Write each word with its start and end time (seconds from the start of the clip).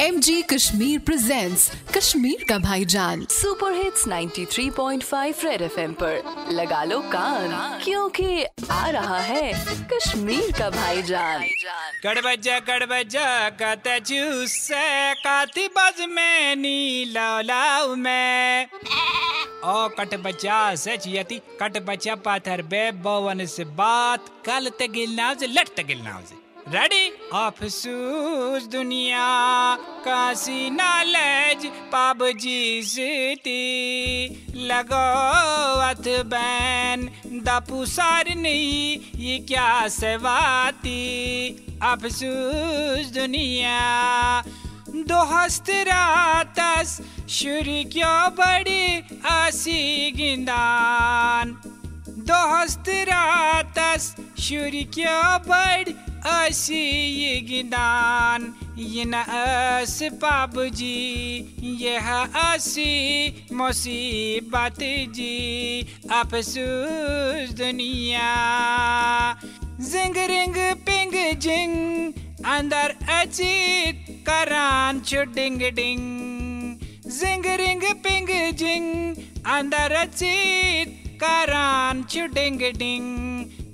M 0.00 0.18
G 0.20 0.42
Kashmir 0.42 0.98
presents 0.98 1.70
Kashmir 1.96 2.44
का 2.48 2.58
भाईजान 2.58 3.24
super 3.30 3.72
hits 3.74 4.06
93.5 4.08 5.44
red 5.44 5.62
FM 5.62 5.92
पर। 5.92 6.52
लगा 6.52 6.82
लो 6.84 6.98
कान 7.12 7.80
क्योंकि 7.84 8.44
आ 8.70 8.88
रहा 8.90 9.18
है 9.20 9.52
कश्मीर 9.92 10.52
का 10.58 10.70
भाईजान 10.70 11.44
कड़बजा 12.04 12.58
कड़बजा 12.60 13.26
कत 13.62 13.88
जूस 14.06 14.68
काती 15.24 15.66
बज 15.68 16.06
में 16.08 16.56
में। 17.96 18.66
ओ 18.66 19.88
कट 19.98 20.14
बचा 20.24 20.74
सच 20.76 21.08
यति 21.08 21.40
कट 21.62 21.84
बचा 21.86 22.14
पाथर 22.26 22.62
बे 22.62 22.90
बवन 23.04 23.46
से 23.46 23.64
बात। 23.64 24.28
कल 24.46 24.70
ते 24.78 24.88
गिलना 24.88 25.34
से 25.34 25.46
लट 25.48 25.76
ते 25.76 25.82
से 26.20 26.46
रेडी 26.74 27.04
अफसूस 27.34 28.66
दुनिया 28.66 29.26
कासी 30.04 30.70
नॉलेज 30.70 31.66
पाबजी 31.66 32.82
सिटी। 32.82 33.64
लगो 34.66 35.04
अथ 35.80 36.08
बैन, 36.26 37.08
दपु 37.46 37.86
सारनी 37.86 38.50
ये 39.16 39.38
क्या 39.38 39.88
सेवाती? 39.88 40.98
अफसूस 41.82 43.06
दुनिया, 43.06 43.80
दो 45.08 45.22
हस्त 45.24 45.70
रातस, 45.70 47.00
शुरू 47.30 47.78
क्यों 47.92 48.30
बड़ी 48.30 48.84
आसी 49.26 50.10
गिंदान? 50.10 51.56
दो 52.28 52.42
हस्त 52.54 52.88
रातस, 52.88 54.14
शुरू 54.40 54.84
क्यों 54.94 55.38
बड़ी 55.48 55.96
आसी 56.26 56.90
ये 57.22 57.40
गिंदान 57.40 58.54
ये 58.78 59.04
न 59.04 59.12
अस 59.12 60.02
पाबजी 60.02 60.98
यह 61.80 62.08
आसी 62.36 63.46
मुसीबत 63.52 64.78
जी। 65.10 65.80
अफसूस 66.12 67.50
दुनिया। 67.50 68.30
जिंग 69.64 70.16
रिंग 70.16 70.54
पिंग 70.58 71.38
जिंग, 71.38 72.12
अंदर 72.46 72.96
अचित 73.10 74.06
करान 74.28 75.02
डिंग 75.14 75.58
डिंग। 75.58 76.78
जिंग 77.06 77.46
रिंग 77.46 77.82
पिंग 77.82 78.52
जिंग, 78.52 79.16
अंदर 79.46 79.92
अचित 79.92 81.04
करान 81.24 82.02
डिंग 82.16 82.58
डिंग। 82.58 83.37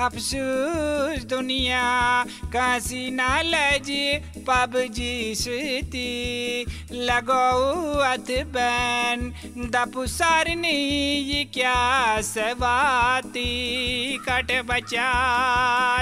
अफसूस 0.00 1.24
दुनिया 1.24 1.82
कासी 2.44 3.10
नालज 3.10 3.86
पबजी 4.38 5.34
सुती 5.34 6.64
लगो 6.92 7.98
अथ 7.98 8.30
बैन 8.46 9.32
दपु 9.58 10.06
सारनी, 10.06 10.76
ये 11.20 11.44
क्या 11.44 12.20
सवाती। 12.20 13.46
कट 14.28 14.52
बचा, 14.66 15.08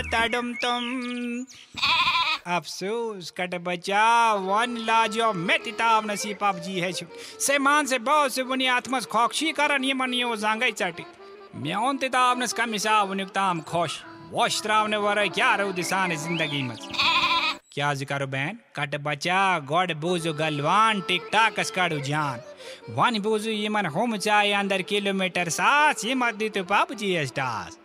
तडुम 0.03 0.53
तुम। 0.53 0.83
अफसोस, 2.47 3.31
कट 3.31 3.55
बचा, 3.55 4.33
वन 4.33 4.77
लाजो 4.77 5.33
मेति 5.33 5.73
ताव 5.73 6.11
नसी 6.11 6.35
पबजी 6.35 6.81
है। 6.81 6.93
से 6.93 7.59
मान 7.59 7.87
से 7.87 7.99
बहुत 7.99 8.35
से 8.35 8.43
बुनी 8.43 8.67
आत्मस 8.67 9.07
खोक्षी 9.07 9.53
करन, 9.53 9.85
ये 9.85 9.95
मन 9.95 10.15
यो 10.15 10.37
जांगई 10.37 10.73
चटी। 10.73 11.05
म्योन 11.57 11.97
ते 11.97 12.09
ताव 12.09 12.39
नस 12.39 12.53
कमिसा 12.53 12.93
वनुक 13.05 13.29
ताम 13.31 13.61
खोश, 13.63 13.93
वोश 14.31 14.61
त्रावने 14.63 14.97
वरे 14.97 15.29
क्या 15.31 15.55
रो 15.55 15.71
दिसान 15.73 16.15
ज़िंदगी 16.17 16.63
में? 16.63 16.77
क्या 17.73 17.93
ज़िक्र 17.95 18.27
बैन 18.27 18.59
कट 18.77 18.95
बचा, 19.03 19.59
गोड 19.61 19.93
बोझो 20.01 20.33
गलवान 20.35 21.01
टिक 21.09 21.29
टाक 21.33 21.61
काड़ू 21.77 22.01
जान। 22.01 22.41
वन 22.91 23.21
बोझो 23.23 23.51
मन 23.71 23.87
होम 23.87 24.17
चाय 24.19 24.53
अंदर 24.53 24.83
किलोमीटर 24.83 25.49
सास, 25.51 26.05
ये 26.05 26.15
मत 26.15 26.35
दी 26.35 26.49
तो 26.51 26.65
जी 26.95 27.27
स्टास। 27.27 27.79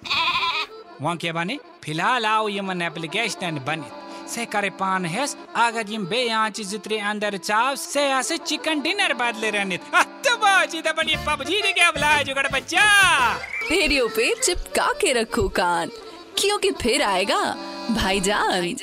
वहाँ 1.01 1.15
क्या 1.17 1.33
बने? 1.33 1.59
फ़िलहाल 1.83 2.25
आओ, 2.25 2.47
ये 2.49 2.61
मन 2.61 2.81
एप्लीकेशन 2.81 3.59
बने। 3.67 3.97
से 4.29 4.45
करे 4.45 4.69
पान 4.77 5.05
हेस 5.05 5.35
अगर 5.57 5.91
यम 5.91 6.05
बे 6.05 6.27
आँच 6.31 6.61
जितरे 6.63 6.99
अंदर 7.01 7.37
चाव 7.39 7.75
से 7.77 8.37
चिकन 8.39 8.81
डिनर 8.81 9.13
बदले 9.13 9.49
रहने। 9.51 9.77
तो 9.77 10.28
बाजी 10.49 10.81
तो 10.81 10.93
बनी 10.93 11.15
पबजी 11.25 11.61
ने 11.61 11.71
क्या 11.73 11.89
बुलाया 11.91 12.21
जुगड़ 12.27 12.47
बच्चा 12.53 12.85
रेडियो 13.71 14.07
पे 14.15 14.33
चिपका 14.43 14.91
के 15.01 15.11
रखो 15.13 15.47
कान 15.59 15.91
क्योंकि 16.39 16.71
फिर 16.81 17.01
आएगा 17.03 17.41
भाईजान 17.91 18.75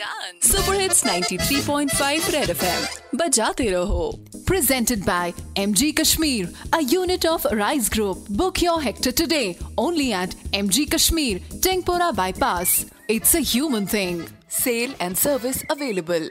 सुपर 0.51 0.81
हिट्स 0.81 1.05
93.5 1.07 2.31
रेड 2.35 2.51
एफएम 2.51 3.19
बजाते 3.19 3.69
रहो 3.71 4.07
presented 4.49 5.05
by 5.05 5.35
MG 5.57 5.87
Kashmir, 6.01 6.49
a 6.73 6.81
unit 6.83 7.25
of 7.27 7.47
Rise 7.61 7.89
Group. 7.89 8.29
Book 8.41 8.63
your 8.63 8.77
hectare 8.81 9.17
today 9.21 9.59
only 9.77 10.07
at 10.13 10.37
MG 10.61 10.85
Kashmir, 10.89 11.41
Tengpora 11.67 12.15
Bypass. 12.15 12.75
It's 13.09 13.35
a 13.35 13.45
human 13.55 13.89
thing. 13.89 14.25
Sale 14.61 14.95
and 15.01 15.19
service 15.19 15.65
available. 15.69 16.29